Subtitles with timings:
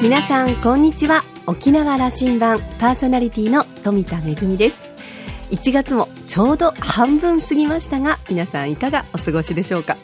[0.00, 1.24] 皆さんこんにちは。
[1.46, 4.90] 沖縄羅針盤パーソナリティの富田恵です。
[5.50, 9.96] 1月もちょうど半分過ぎましたが皆さんいかがお過ごしでしょうか。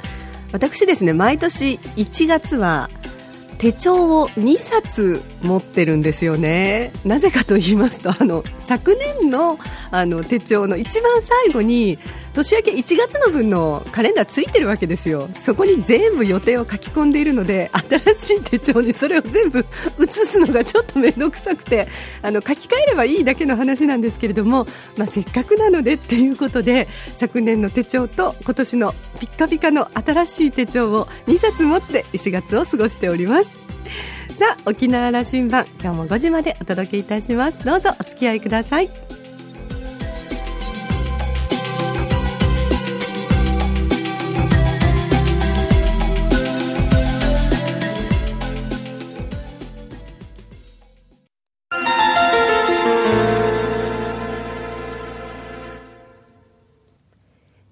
[0.50, 2.90] 私ですね毎年1月は
[3.58, 6.90] 手帳を2冊持ってるんですよね。
[7.04, 9.60] なぜかと言いますとあの昨年の
[9.92, 12.00] あの手帳の一番最後に
[12.34, 15.28] 年明け1月の分のカレンダーついてるわけですよ。
[15.34, 19.64] そこに全部予定を書き込んでいるので新しい手帳にそれを全部
[19.98, 21.88] 写すのがちょっと面倒くさくて
[22.22, 24.66] あの書き換えればいいだけの話なんですけれども、
[24.96, 33.64] まあ、せっかくなのでっていうことで昨年の手帳と今年のピッカピカの新しい手帳を2冊持って4月を過ごしております。
[34.38, 37.64] さあ沖縄羅針盤今日も5時までお届けいたします。
[37.64, 39.23] どうぞお付き合いください。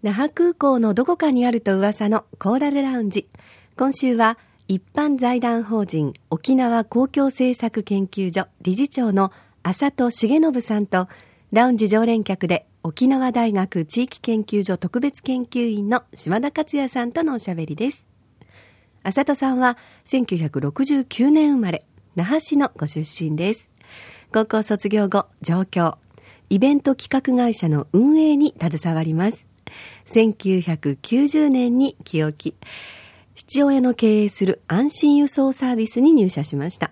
[0.03, 3.29] 那覇空港のどこかにあると噂のコーラルラウンジ
[3.77, 4.37] 今週は
[4.67, 9.31] 一般財団法人沖縄公共政策研究所理事長の
[9.63, 11.07] 浅戸重信さんと
[11.53, 18.05] ラウンジ常連客で沖縄大学地域研究所特別研究員の島田克也さんとのおしゃべりです。
[19.05, 21.85] 浅戸さんは1969年生まれ
[22.17, 23.71] 那覇市のご出身です。
[24.33, 25.97] 高校卒業後上京。
[26.51, 29.52] イベント企画会社の運営に携わります。
[30.07, 32.55] 1990年に起用き、
[33.35, 36.91] 父親の経営する安心輸送サービスに入社しました。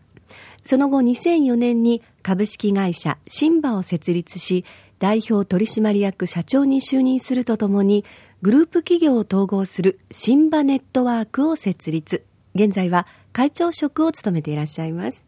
[0.64, 4.64] その後2004年に株式会社シンバを設立し、
[4.98, 8.04] 代表取締役社長に就任するとともに、
[8.42, 12.24] グループ企業を統合するシンバネットワークを設立。
[12.54, 15.26] 現在は会長職を務めていらっしゃいます。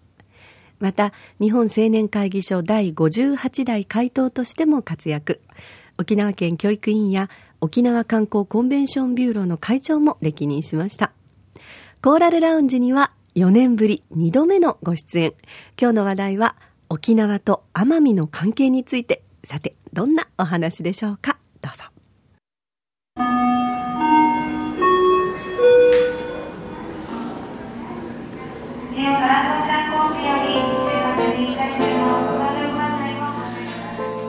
[0.78, 5.40] また、日本青年会議所第58代会頭としても活躍。
[6.02, 7.30] 沖縄県教育委員や
[7.60, 11.12] 沖縄観光コンベンションビューローの会長も歴任しました。
[12.02, 15.34] コーラルラウンジには4年ぶり2度目のご出演。
[15.80, 16.56] 今日の話題は
[16.88, 19.22] 沖縄と奄美の関係について。
[19.44, 21.38] さて、どんなお話でしょうか？
[21.60, 21.84] どうぞ。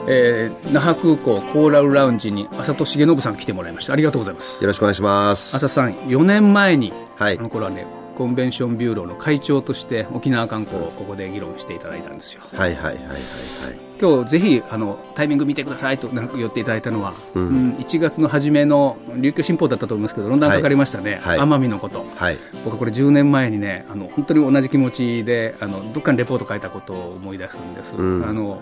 [0.06, 3.92] えー、那覇空港コーラルラウンジに浅戸重信さん来てもらいました。
[3.92, 4.60] ありがとうございます。
[4.62, 5.56] よろしくお願いします。
[5.56, 12.42] 浅さん4年前に、はい、あの頃はねコンベンションビューローの会長として沖縄観光をここで議論していただいたんですよ。
[12.52, 13.84] はいはいはいはいはい。
[14.00, 28.60] 今日ぜひあのタイミング見てくださいと言っていただいたのは、うん、うん、1月の初めの琉球新報だったと思いますけど論壇かかりましたね、はい、奄美のこと、はい、僕これ10年前にねあの本当に同じ気持ちであのどっかにレポート書いたことを思い出すんです、うん、あの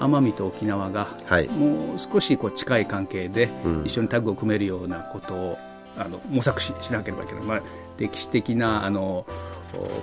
[0.00, 3.48] 奄美と沖縄が、はい、もう少しこう近い関係で、
[3.84, 5.58] 一緒にタッグを組めるようなことを
[5.96, 7.62] あの模索ししなければいけない、まあ、
[7.98, 9.26] 歴史的なあの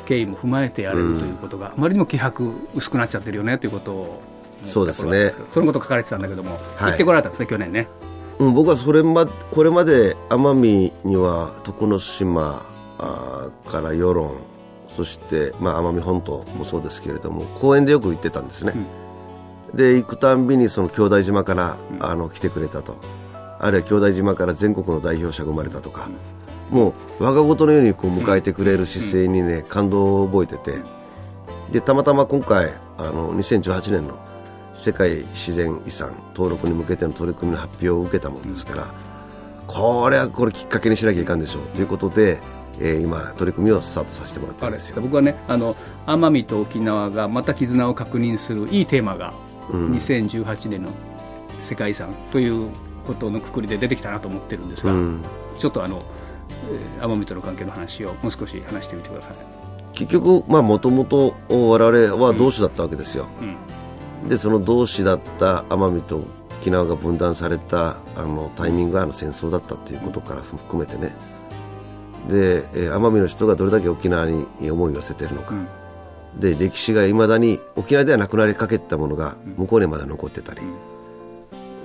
[0.05, 4.21] 経緯も踏まえてやれるということが、あまりにも気迫薄くなっちゃってるよねということを
[4.65, 5.33] そうですね。
[5.51, 7.87] そのこと書かれてたんだけども、はってこられたんですね去年ね、
[8.37, 12.65] うん、僕はそれまこれまで奄美には徳之島
[12.99, 14.37] あから与論
[14.87, 19.00] そして、まあ、奄美本島もそうですけれども公園でよく行ってたんですね、うん
[19.73, 22.95] で行くたんびにその兄弟島から、あの来てくれたと。
[23.59, 26.09] あるいは兄弟島から全国の代表者が生まれたとか、
[26.69, 30.79] もう我が事のようにこう迎えてくれる姿勢にね、感動を覚えてて。
[31.71, 34.19] でたまたま今回あの2018年の
[34.73, 38.87] 世界自然遺産登録に向けての取り組みの発表を受けたものですから、
[39.67, 41.63] これはこれきっかけにしなきゃいかんでしょう。
[41.67, 42.39] ということで、
[42.79, 45.01] えー、今取り組みをスタートさせてもらってるんですよ。
[45.01, 45.75] 僕はねあの
[46.07, 49.33] 奄美と沖縄がまた絆を確認するいいテーマが
[49.69, 50.89] 2018年の
[51.61, 52.69] 世界遺産という
[53.05, 55.23] ことのくくりで出てきたなと思ってるんですが、うん、
[55.57, 55.99] ちょっとあの
[56.99, 59.33] 奄美との関係の話をもう少し話してみてください。
[59.93, 63.27] 結局もともと我々は同志だったわけですよ、
[64.23, 66.23] うん、でその同志だった奄美と
[66.61, 71.13] 沖縄が分断されたあのタイミングがあの戦争だったということから含めてね。
[72.29, 75.67] で奄美の人がどれだけ沖縄に思いを寄せているのか、うん
[76.39, 80.61] で歴史がいまだに沖縄ではなくなりかけたものが向こうにまだ残ってたり、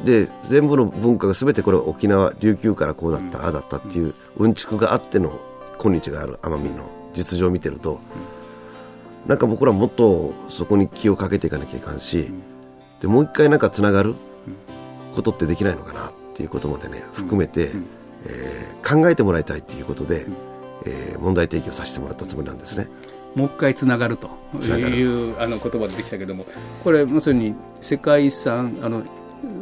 [0.04, 5.40] で全部の文化が全てこれ沖縄琉球からこうだったああだったっていううんちくがあっての
[5.78, 8.00] 今日がある奄美の実情を見てると、
[9.26, 12.30] なんか僕らもっとそこに気をかけていかなきゃいかんし、
[13.00, 14.14] でもう一回なんかつながる
[15.14, 17.72] ことってできないのかなっていうことまでね含めて、
[18.26, 20.26] えー、考えてもらいたいっていうことで、
[20.84, 22.86] えー、問題提起をさせてもらったつもりなんですね。
[23.36, 24.30] もう一回つながると。
[24.66, 26.44] いうあの言葉でできたけども。
[26.82, 29.02] これまさに世界遺産あの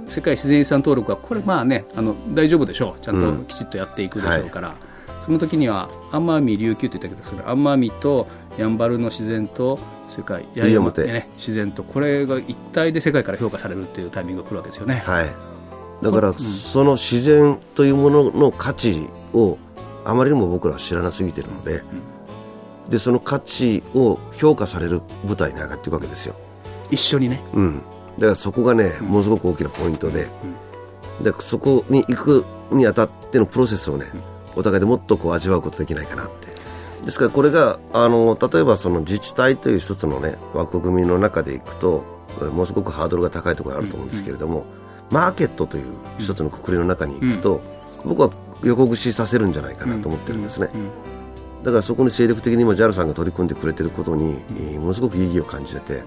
[0.08, 3.04] 世界自然遺産登録はこれまあねあの大丈夫でしょう。
[3.04, 9.78] ちゃんときちっとやっていくでしょうから、うんはい、その時には奄美琉球って言ったけどそれ奄美とやんばるの自然と
[10.08, 15.02] 世界八重山ってね自然とこれが一体で世界から評価されるっていうタイミングが来るわけですよね。
[15.04, 15.26] はい。
[16.02, 19.58] だから、その自然というものの価値を
[20.04, 21.82] あまりにも僕らは知らなすぎてるので、
[22.88, 26.34] でその価値を評価される舞台に上がっていくわけですよ。
[26.90, 27.82] 一緒にね、うん、
[28.18, 30.28] だからそこがね、ものすごく大きなポイントで、
[31.22, 34.06] だからそこに行くにあたってのプロセスをね、
[34.56, 36.54] お互いでもっとこう味わうことできないかなって。
[37.04, 42.02] ですからこれがあの例えばその自治体という一つのね枠組みの中でいくと
[42.40, 44.62] ものすごくハードルが高いところがあると思うんですけれども、うん。
[44.62, 44.66] うん、
[45.10, 45.84] マーケットという
[46.18, 47.60] 一つのくくりの中に行くと、
[48.02, 48.30] うん、僕は
[48.62, 50.70] 横串させるんじゃないかなと思ってるんですね。
[51.64, 54.34] だからそこに精力的に今 JAL さんが取り組んでくれてることに、
[54.78, 56.02] ものすごく意義を感じてて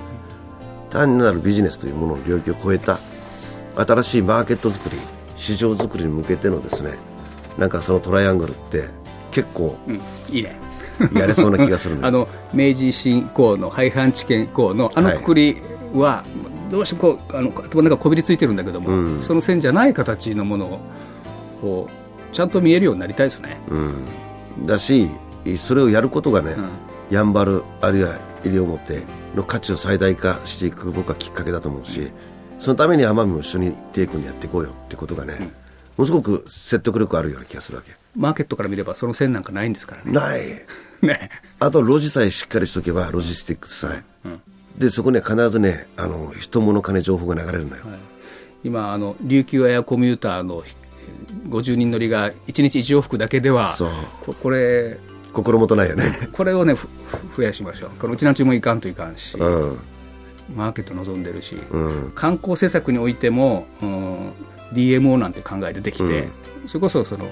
[0.91, 2.99] 単なるビジネスというものの領域を超えた
[3.75, 4.95] 新しいマーケット作り
[5.35, 6.91] 市場作りに向けてのですね
[7.57, 8.87] なんかそのトライアングルって
[9.31, 10.55] 結構、うん、いいね。
[11.13, 15.61] やれそうな気がする あの明治維新以降の廃藩置県以降のあのくくり
[15.93, 16.23] は、
[16.69, 20.79] どうしてもこうあの頭の中こびりついてるんだけども、うん、その線じゃない形のものを
[21.61, 23.59] こうちゃんと見えるようになりたいですね。
[23.69, 25.07] うん、だし
[25.55, 26.69] それをやることがね、うん、
[27.09, 29.03] やんばるあるいは西表
[29.35, 32.11] の価値を最大化していく僕はきっかけだと思うし、
[32.59, 35.51] そのために奄美も一緒に手組んでやっていこうよってことがね、
[35.97, 37.91] ものすごく説得力あるような気がするわけ。
[38.15, 40.11] マーケットから見ればその線なんかないんですからね。
[40.11, 40.41] ない。
[41.01, 41.29] ね。
[41.59, 44.03] あとロジさえしっかりしとけばロジスティックスさえ。
[44.25, 44.41] うん、
[44.77, 47.83] で、そこには必ずね、あの、人物金情報が流れるのよ。
[47.85, 47.99] はい、
[48.63, 50.63] 今、あの、琉球エアコミューターの
[51.49, 53.89] 50人乗りが1日1往復だけでは、そう
[54.25, 54.99] ここれ、
[55.37, 56.05] 心もとないよね。
[56.33, 56.73] これをね、
[57.35, 57.89] 増やしましょう。
[57.99, 59.37] このうちなんちもいかんといかんし。
[59.37, 59.77] うん。
[60.55, 64.31] マーケット望んでるし、うん、観光政策においても、うん、
[64.73, 67.25] DMO なんて考え出てきて、うん、それこそその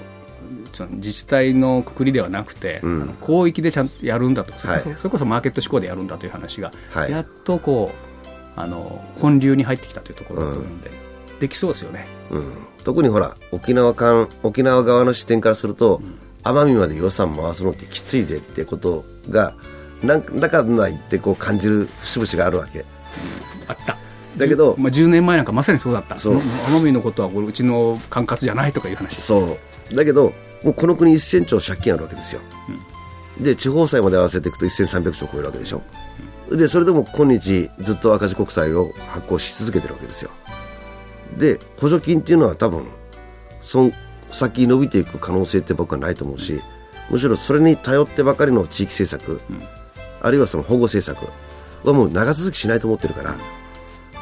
[0.96, 10.90] 自治体のくくりではなくて、うん、あの広域でちゃんとやるんだと、はい、それこそマーケット志向でやるんだという話が、はい、やっとこうあの本流に入ってきたというところだと思うんで、
[11.32, 12.52] うん、できそうですよね、うん、
[12.84, 16.02] 特にほら沖縄間沖縄側の視点からすると、
[16.48, 19.54] 奄美まで予算回すのってきついぜってことが
[20.02, 22.84] なんだかんだ言ってこう感じる節々があるわけ、
[23.66, 23.98] あった。
[24.36, 26.18] だけど、まあ、10年前なんかまさにそうだった。
[26.18, 26.36] そう。
[26.36, 29.16] 奄美のことはうちの管轄じゃないとかいう話。
[29.16, 29.58] そ
[29.92, 29.94] う。
[29.94, 32.40] だけどもうこの国1000兆借金あるわけですよ、
[33.38, 35.82] うん、で地方債まで合わせていくと1300兆超えるわけでしょ、
[36.48, 40.30] うん、でそれでも今日ずっと赤字国債を発行し続けてるわけですよ。
[41.36, 42.88] で補助金っていうのは多分
[43.60, 43.92] その
[44.32, 46.62] 先伸びていく可能性って僕はないと思うし、うん、
[47.10, 49.40] むしろそれに頼ってばかりの地域政策、
[50.20, 51.30] あるいはその保護政策
[51.86, 53.36] はもう長続きしないと思ってるから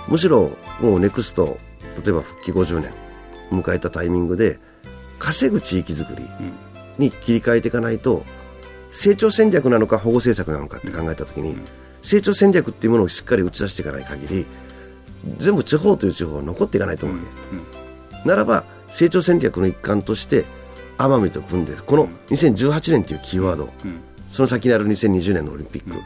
[0.08, 1.56] むしろもうネクスト
[2.04, 2.92] 例えば復帰50年
[3.50, 4.58] 迎えたタイミングで
[5.18, 6.28] 稼ぐ地域づくり
[6.98, 8.24] に切り替えていかないと
[8.90, 11.58] 成長戦略なのか保護政策なのかって考えたときに
[12.02, 14.46] 成長戦略っていうものをしっかり打ち出していかない限り
[15.38, 17.24] 全部地方という地方は残っていかないと思うわ
[18.22, 18.64] け、ならば
[18.94, 20.44] 成長戦略の一環として
[20.98, 23.68] 奄美と組んでこの2018年というキーワード、
[24.30, 26.00] その先にある2020年のオリンピック、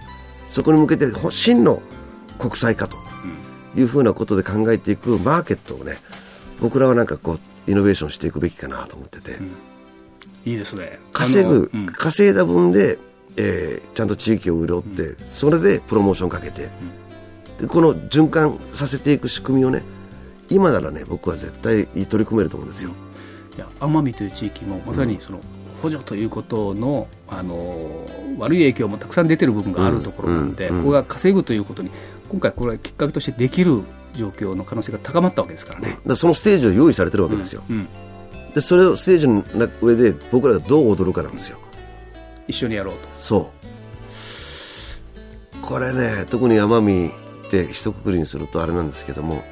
[0.49, 1.83] そこに向けて真の
[2.39, 2.97] 国際化と
[3.77, 5.97] いうふうなことで考えていくマーケットをね
[6.63, 9.51] 僕らはなんかこうイノベーションしていくべきかなと思ってて、うん、
[10.47, 10.99] いいですね。
[11.13, 12.99] 稼ぐ、うん、稼いだ分で、
[13.37, 16.71] えー、ちゃんと地域を潤って、うん、それでプロモーションかけて、
[17.61, 19.83] でこの循環させていく仕組みをね
[20.49, 22.91] 今ならね僕は絶対取り組めると思うんですよ。
[23.57, 25.41] いや奄美という地域もまさにその、
[25.83, 28.07] 補助ということのあの
[28.39, 31.91] 悪い影響もたくさん出てる部分があるところなんで、ここが稼ぐということに
[32.29, 33.83] 今回これはきっかけとしてできる
[34.15, 35.99] 状況の可能性が高まったわけですからね。
[36.07, 37.63] らそのステージを用意されてるわけですよ。
[38.55, 39.45] でそれをステージの
[39.83, 41.59] 上で僕らがどう踊るかなんですよ。
[42.47, 43.09] 一緒にやろうと。
[43.13, 43.59] そう
[45.61, 47.09] これね特に奄美
[47.47, 49.43] って一括りにするとあれなんですけども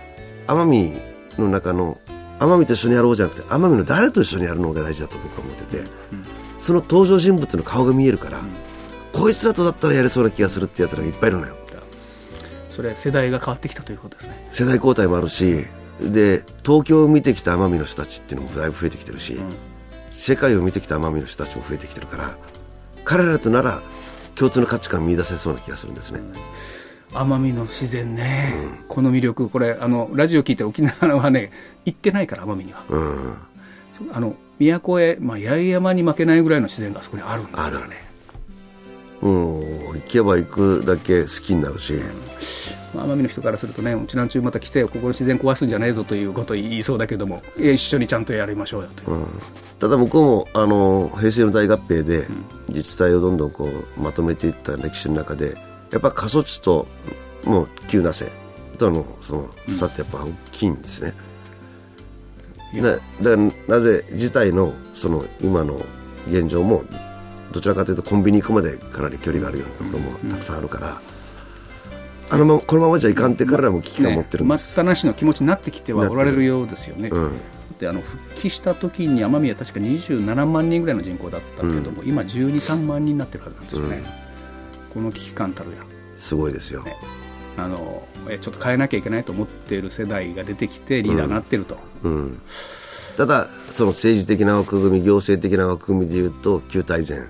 [0.47, 0.93] 奄美
[1.38, 1.99] の中の
[2.38, 5.87] 奄美と一緒にやろうじゃなくて奄美の誰と一緒にやるのが大事だと僕は思ってて、うん、
[6.61, 8.50] その登場人物の顔が見えるから、うん、
[9.12, 11.57] こいつらとだったらやれそうな気がするってやつらがいっぱいいるのよ。
[12.69, 14.47] それ世代が変わってきたということですね。
[14.50, 15.65] 世代交代もあるし
[15.99, 19.49] で東京を見てきた奄美の人たちっていうのもだいぶ増えてきてるし、うん、
[20.11, 22.37] 世界を見てきた奄美の人たちも増えてきてるから
[23.07, 23.81] 彼らとなら
[24.35, 26.21] 共通の価値観見出せそうな気がするんですね、
[27.16, 29.49] 奄美の自然ね、うん、この魅力。
[29.49, 31.50] これあのラジオ聞いて沖縄はね
[31.85, 33.37] 行ってないから奄美には、うん、
[34.12, 38.06] あの都へ、まあ、八重山に負けないぐらいの自然があそこにあるんですからね。
[39.23, 39.61] うん、
[39.94, 41.94] 行けば行くだけ好きになるし、
[42.94, 47.42] まあ、奄美の人からするとねうちなんちゅうまた来てここの自然壊すんじゃないぞということを言いそうだけども。
[47.56, 49.16] 一緒にちゃんとやりましょうよと、う。
[49.23, 49.26] ん、
[49.78, 52.26] ただ向こうもあの平成の大合併で
[52.68, 55.56] 自治体をどんどんこうまとめていった歴史の中で
[55.90, 56.87] やっぱ過疎地と
[57.45, 58.31] もう急なせ
[58.78, 61.14] とのその差ってやっぱ大きいんですね、
[62.75, 65.81] うん、だからなぜ自体のその今の
[66.28, 66.83] 現状も
[67.52, 71.00] どちらかというとコンビニ行くまでかなり距離があるようなところもたくさんあるから、
[72.28, 77.11] あのまこのままじゃいかんって彼らも危機感持ってるんです、ね、待ったなしの気持ちになってきてはおられるようですよね。
[77.78, 84.25] であの復帰した時に奄美は確か27万人ぐらいの人口だったけども、うん、今12、3万人になってるはずなんですよね、うん、
[84.97, 85.76] この危機感たるや
[86.17, 86.97] すごいですよ、ね、
[87.59, 88.03] あの
[88.41, 92.41] ちょっと変えなきゃいけないと思っている世代が出てきてリーダーになってると、うん、
[93.19, 97.26] ただその政治的な枠組み行政的な枠組みでいうと旧大前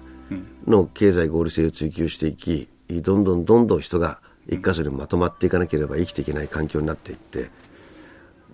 [0.69, 7.51] の経済合理性を追求していきどんどんどんどん人が一箇所にまとまっていかなければ生きていけない環境になっていって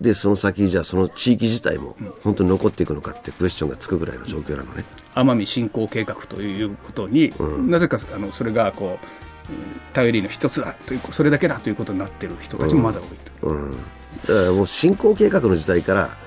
[0.01, 4.83] でその先じゃあその地域自体も本当に残っていくのかってクエスチョンがつくぐらいの状況なのね。
[5.13, 13.07] 奄美振興計画ということに、うん、なぜかあのそれがこう頼りの一つだというそれだけだということになっている人たちもまだ多い
[13.41, 16.17] と、うん、うん、だからもう振興計画の時代から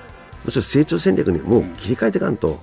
[0.45, 2.57] もちろん成長戦略にもう切り替えていかんと、うん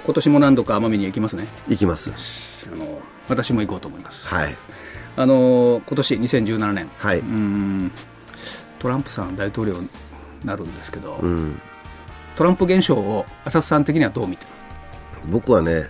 [0.00, 1.46] 今年も何度か奄美に行きますね。
[1.68, 2.66] 行きます。
[2.72, 2.98] あの
[3.28, 4.26] 私も行こうと思います。
[4.26, 4.54] はい。
[5.16, 7.92] あの今年2017年、はい、うん
[8.82, 9.88] トランプさん大統領に
[10.44, 11.60] なるんですけど、うん、
[12.34, 14.44] トランプ現象を浅田さん的にはどう見て
[15.30, 15.88] 僕はね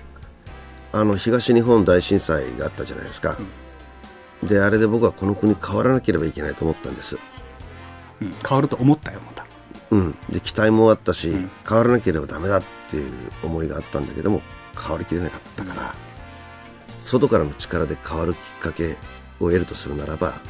[0.92, 3.38] あの東日本大震災があったじゃないですか、
[4.42, 7.16] うん、であれで僕はこの国変わらなければいけないと思ったんです、
[8.20, 9.46] うん、変わると思ったよまた。
[9.90, 11.30] うん、で期待もあったし、
[11.68, 14.40] 変わらなければだめだっていう思いがあったんだけども
[14.74, 15.94] 変わりきれなかったから、
[16.98, 18.92] 外からの力で変わるきっかけ
[19.38, 20.40] を得るとするならば、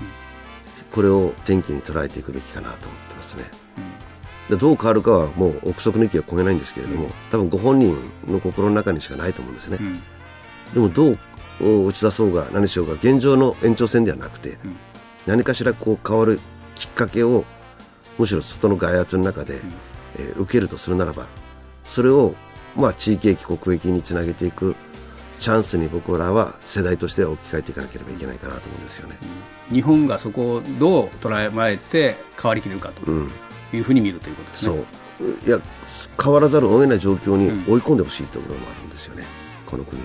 [0.93, 3.45] これを天気に捉えていくべきかなと思ってますね。
[4.51, 7.97] でどう変わるかはもう憶測の域は超えないんですけれども、多分ご本人
[8.27, 9.79] の心の中にしかないと思うんですね。
[10.75, 11.17] でもど
[11.61, 14.59] う打ち出そうが何しようが現状の延長線ではなくて、
[15.27, 16.41] 何かしらこう変わる
[16.75, 17.45] きっかけを
[18.19, 19.61] むしろ外の外圧の中で、
[20.19, 21.29] えー、受けるとするならば
[21.85, 22.35] それを、
[22.77, 24.75] まあ、地域駅国益につなげていく
[25.43, 29.19] チャンスに僕らは世代としては置き換えていかなければいけないかなと思うんですよね、
[29.71, 33.03] うん、日本がそこをどう捉えて変わりきれるかと
[33.77, 35.49] いうふうに見るということですね、うん、そう。
[35.49, 35.61] いや
[36.23, 39.25] 変わらざるを得ない状況に追い込んでほしいというところもあるんですよね、
[39.67, 40.05] この国を、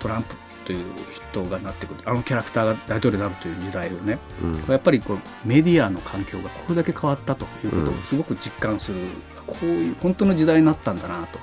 [0.00, 0.34] トランプ
[0.64, 0.84] という
[1.32, 9.10] 人がなってくるあのキャラクターが大統領になるという時代をね、うん、やっぱりこうメディアの環境がこれだけ変わったということをすごく実感する、うん、
[9.46, 11.38] こういう本当の時代になったんだなと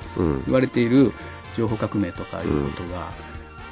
[0.46, 1.12] 言われている
[1.60, 3.12] 情報革命とかいうことが、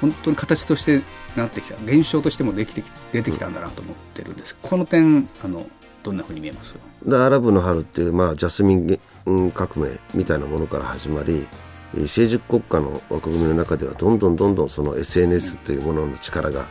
[0.01, 1.01] 本当に形として
[1.36, 5.65] なってきた現象としてもできて出てきたんだなと思ってるんです、この点あの
[6.03, 6.75] どんなふうに見えます？
[7.06, 11.48] でアラブの春っていう、まあ、ジャスミン革命みたいなものから始まり
[12.06, 16.67] 成熟国家の枠組みの中ではどんどんどんどんその SNS というものの力が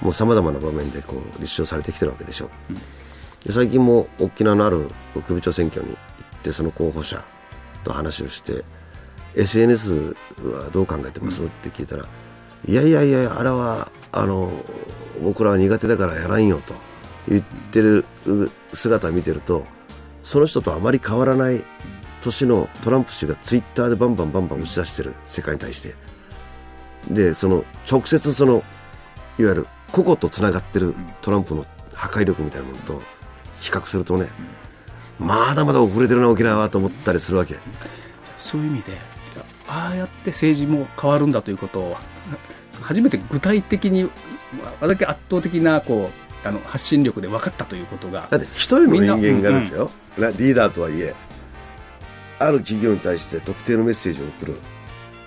[0.00, 4.90] もうさまざまな場面でこう立証されてきてるわけでしょう、で最近も沖縄のある
[5.26, 5.96] 首長選挙に行
[6.38, 7.22] ってその候補者
[7.84, 8.64] と話をして
[9.36, 12.06] SNS はどう考えてます、って聞いたら
[12.66, 14.50] いやいやいやあれはあの
[15.22, 16.74] 僕らは苦手だからやらんよと
[17.28, 18.04] 言ってる
[18.72, 19.66] 姿を見てると
[20.22, 21.64] その人とあまり変わらない
[22.22, 25.94] 年のトランプ氏がツイッターでバンバンバンバン打ち出してる世界に対して。
[27.10, 28.62] でその直接その
[29.38, 33.02] いわゆる個々とつながってるトランプの破壊力みたいなものと
[33.60, 34.28] 比較するとね
[35.18, 37.58] まだまだ遅れてるな沖縄はと思ったりするわけ。
[38.38, 38.98] そういう意味で
[39.74, 41.96] ああやって政治も変わるんだということを
[42.80, 44.08] 初めて具体的に
[44.80, 46.10] あれだけ圧倒的なこ
[46.44, 51.14] うあの発信力で分かったということがだって一人の人間がですよ、うんうん、リーダーとはいえ
[52.38, 54.56] ある企業に対して特定のメッセージを送る、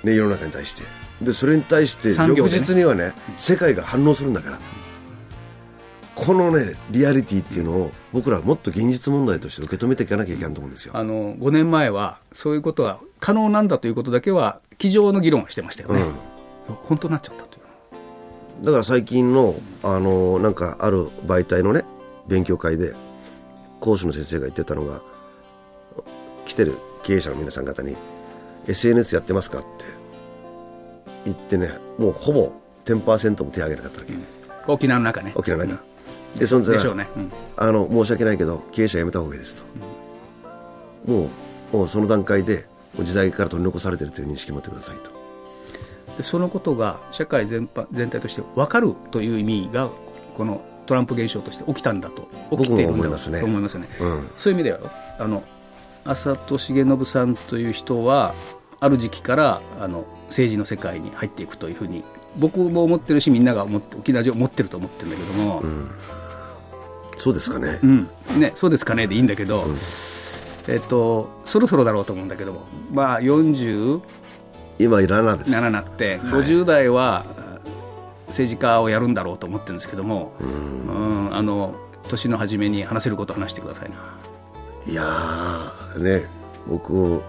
[0.04, 0.84] ね、世の中に対して。
[1.22, 4.60] でそれに対して翌日にはね、ね、世界が反応するんだから、
[6.18, 10.98] このねリアリティっていうのを僕らはもっと現実問題として受け止めていかなきゃいけないと思うんですよ。
[10.98, 18.66] あの5年前はそういうことは可能なんだということだけは机上の議論はしてましたよね、うん、本当になっちゃったという。
[18.66, 21.84] だから最近のあのなんかある媒体のね
[22.28, 22.96] 勉強会で
[23.80, 25.02] 講師の先生が言ってたのが
[26.46, 27.96] 来てる経営者の皆さん方に
[28.68, 29.68] SNS やってますかって
[31.26, 31.70] 言ってね
[32.00, 32.52] もうほぼ
[32.86, 34.24] 10%も手挙げなかったわけ、うん、
[34.68, 35.34] 沖縄の中ね。
[35.36, 35.87] 沖縄の中、うん、
[36.40, 39.58] でそのでしょうね、うん、あの申し訳ないけど経営者辞めた方がいいです
[41.06, 41.30] と、も
[41.74, 42.66] うもうその段階で
[43.00, 45.12] 時代から取り残されているという認識を持ってくださいと。
[46.18, 49.90] でそのことが社会全般全体として分かるという意味が
[50.36, 53.30] このトランプ現象として起きたんだと起きているんだと思います
[53.78, 54.80] ね、うん、そういう意味では
[55.20, 55.44] あの
[56.06, 58.34] 浅戸重信さんという人は
[58.80, 62.04] ある時期からあの政治の世界に入っていくというふうに
[62.38, 65.90] 僕も思ってるしみんなが思って沖縄中思ってると思ってるんだけども、うん、
[67.18, 68.10] そうですかね,、うん。
[68.40, 69.76] ねそうですかねでいいんだけど、うん、
[70.68, 74.02] えっと、そろそろだろうと思うんだけどもまあ40
[74.80, 75.52] 今いらなです。
[75.52, 77.26] 7なって、はい、50代は
[78.28, 81.76] 政治家をやるんだろうと思ってるんですけども、うん、あの
[82.08, 83.96] 年の初めに話せることを話してくださいな。
[84.86, 86.26] いやね
[86.68, 87.22] 僕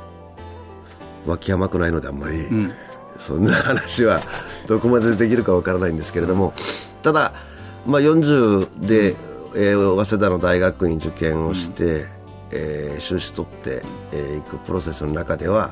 [1.27, 2.73] 脇甘くないのであんまり、うん、
[3.19, 4.21] そんな話は
[4.67, 6.53] どこまでできるかわからないんですけれども
[7.03, 7.33] ただ、
[7.87, 9.17] まあ、40で、
[9.55, 12.09] えー、早稲田の大学院受験をして、うん、
[12.53, 13.73] えー、修士取ってい、
[14.13, 15.71] えー、くプロセスの中では、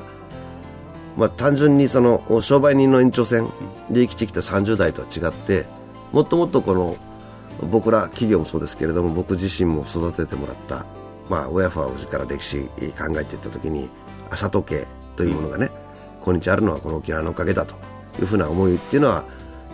[1.15, 3.49] まあ、単純にその商売人の延長線
[3.89, 5.65] で生きてきた30代とは違って
[6.11, 6.95] もっともっとこの
[7.71, 10.85] 僕ら企業もそうですけれども僕自身も育ててもらった
[11.29, 12.63] まあ、親ファーから歴史
[12.97, 13.89] 考えていった時に
[14.29, 15.69] 朝時計というものがね、
[16.21, 17.75] 今日あるのはこの沖縄のおかげだと
[18.19, 19.23] いうふうな思いっていうのは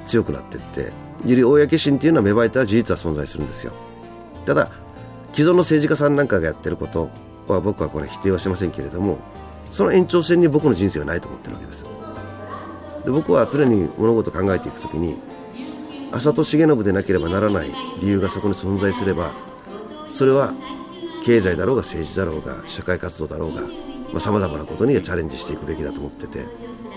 [0.06, 3.74] 強くなっていってより公心っていうのは芽生えた事実は存在するんですよ
[4.46, 4.70] ただ
[5.34, 7.10] 既存の政治家さんなんかがやってること
[7.48, 9.18] は僕はこれ否定はしませんけれども
[9.72, 11.84] その延長線に僕の人生はないと思ってるわけです。
[13.06, 15.20] で僕は常に物事を考えていくときに
[16.12, 19.32] 浅戸重信でなければならない理由がそこに存在すれば
[20.08, 20.54] それは
[21.26, 23.56] 経済だろうが政治だろうが社会活動だろう
[24.14, 26.46] がさまざ、まなことにチャレンジしていくべきだと思ってて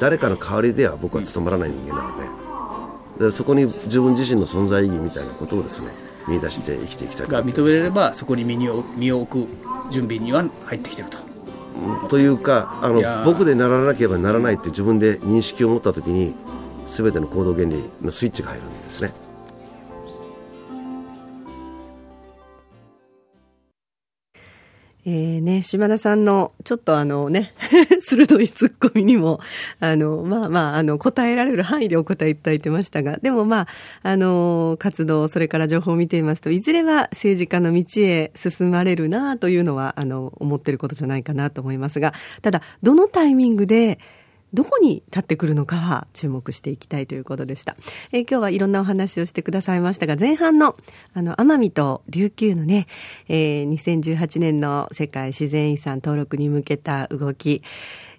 [0.00, 5.88] 誰かの代わりでは僕は務まらない人間なのででそこに自分自身の存在意義みたいなことをですね
[6.28, 11.18] 見出して生きていきたいが認めれればそこに身を身を置く準備には入ってきてると。
[12.08, 16.34] というかあの僕でならなければならないって自分で認識を持った時に
[16.86, 19.12] 全ての行動原理のスイッチが入るんですね。
[25.08, 27.52] えー、ね、島田さんの、ちょっとあのね、
[28.02, 29.38] 鋭いツッコミにも、
[29.78, 33.68] あの、まあまあ、あの、答えられる範囲でお答えいただいてましたが、でもまあ、
[34.02, 44.00] あの、活動、それから情報を見ていますと、いずれは政治家の道へ進まれるなというのは、あの、思ってることじゃないかなと思いますが、ただ、どのタイミングで、
[44.56, 47.76] どこに立ってくるのかは注目していきたいということでした。
[48.10, 50.76] えー、今日はいろんなお話をしてくださいましたが、前半の、
[51.12, 52.86] あの、奄美と琉球のね、
[53.28, 57.62] えー、2018年の世界自然遺産登録に向けた動き、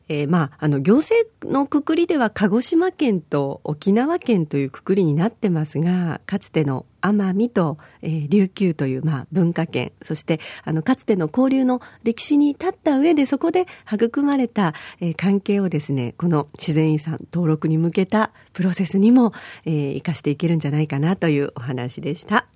[0.10, 19.34] えー、まあ、あの、行政のくくりでは鹿児島県と沖縄県というくくりになってますが、かつての奄美と、えー、琉球という、まあ、文化圏、そして、あの、かつての交流の歴史に立った上で、そこで育まれた、えー、関係をですね、この自然遺産登録に向けたプロセスにも、
[19.66, 22.48] えー、生かしていけるんじゃないかなというお話でした。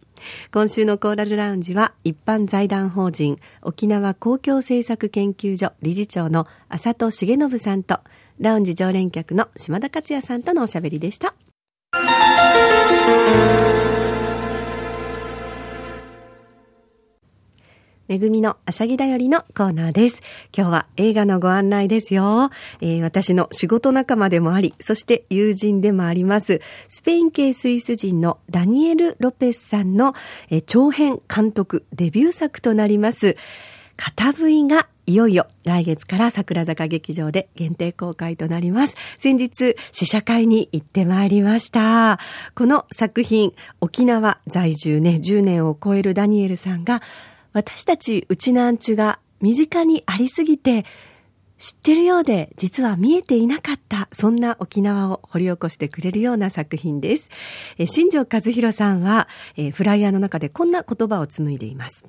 [0.52, 8.00] 今週のコーラルラウンジは一般財団法人沖縄公共政策研究所理事長の浅戸重信さんと
[8.40, 11.34] ラウンジ常連客の島田克也さんとのおしゃべりでした。
[18.12, 20.22] めぐみのあしゃぎだよりのコーナーです。
[20.54, 22.50] 今日は映画のご案内ですよ。
[22.82, 30.14] えー、私の仕事仲間でもあり、そして友人でもあります、スペイン系スイス人のダニエル・ロペスさんの、
[30.50, 33.38] えー、長編監督デビュー作となります、
[33.96, 38.96] 片 V がいよいよ来月から桜坂劇場で限定公開となります。
[39.18, 42.20] 先日試写会に行ってまいりました。
[42.56, 47.02] この作品、沖縄在住ね、10年を超えるダニエルさんが
[47.54, 50.86] 私たちうちなんちゅが身近にありすぎて、
[51.58, 57.30] 知ってるようで実は見えていなかったそんな沖縄を掘り起こしてくれるような作品です。
[57.78, 62.04] え新庄和弘さんは、えフライヤーの中でこんな言葉を紡いでいます。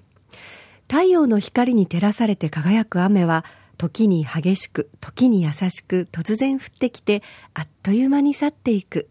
[0.89, 3.45] 太陽の光に照らされて輝く雨は
[3.79, 7.23] 時に激しく時に優しく突然降ってきて
[7.55, 9.09] あっという間に去っていく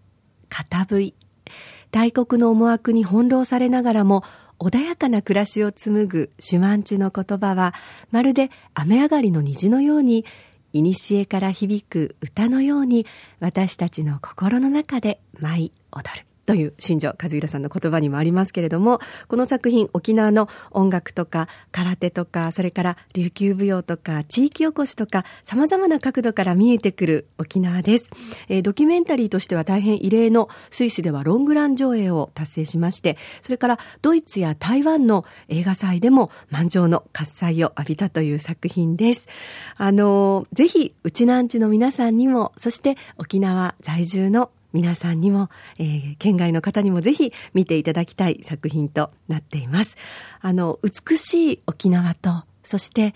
[0.48, 1.13] 片ぶい
[1.91, 4.24] 大国の思惑に翻弄されながらも
[4.62, 7.74] 穏やかな暮らしを紡ぐシュマンチュの言葉は、
[8.12, 10.24] まるで雨上がりの虹のように、
[10.71, 13.08] 古から響く歌のように、
[13.39, 16.31] 私たちの心の中で舞い踊る。
[16.52, 28.10] という新庄和弘さんの言葉にもありますけれども、この作品、沖縄の音楽とか、空手とか、それから琉球舞踊とか、地域おこしとか、様々な角度から見えてくる沖縄です。
[28.50, 39.30] えー、ドキュメンタリーとしては大変異例のスイスではロングラン上映を達成しまして、それからドイツや台湾の映画祭でも満場の喝采を浴びたという作品です。
[39.78, 49.98] あの、ぜひ、うちなんちの皆さんにも、そして沖縄在住の皆さんにも、えー、県外の方にもぜひ見ていただきたい作品となっています。
[50.40, 53.14] あの、美しい沖縄と、そして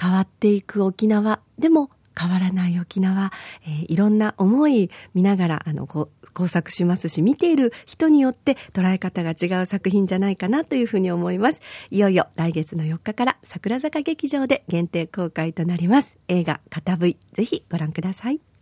[0.00, 3.32] 変わっていく沖縄、でも変わらない沖縄、
[3.66, 11.60] えー、いろんな思い見ながら、あの、こう、工作しますし、見ている人によって捉え方が違う作品じゃないかなというふうに思います。
[11.90, 16.16] いよいよ来月の4日から桜坂劇場で限定公開となります。
[16.28, 18.53] 映画、片 V、ぜひご覧ください。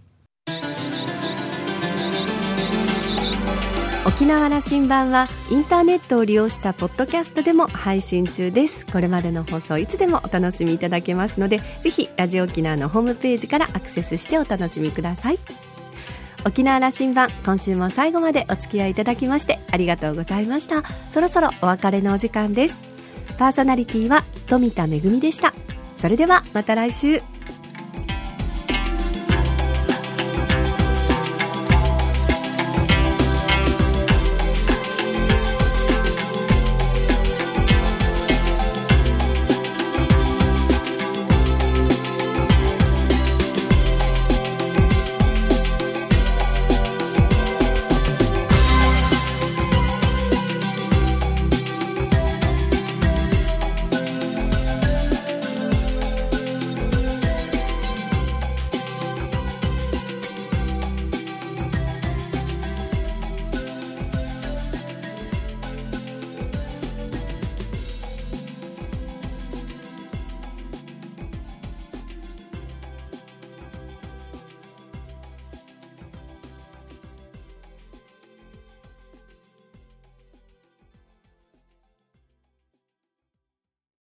[4.04, 8.84] 沖縄羅針盤はインターネットを利用したポッドキャストでも配信中です。
[8.86, 15.38] これまでの放送いつでもお楽しみいただけますのでぜひラジオ沖縄のホームページからアクセスしてお楽しみください。
[16.44, 20.82] 沖縄羅針盤今週も最後までお付き合いいただきましてありがとうございました。
[21.12, 22.80] そろそろお別れのお時間です。
[23.38, 25.54] パーソナリティは富田恵でした。
[25.96, 27.20] それではまた来週。